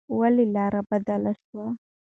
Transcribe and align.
ولې 0.19 0.45
لار 0.55 0.73
بدله 0.89 1.31
شوه؟ 1.43 1.67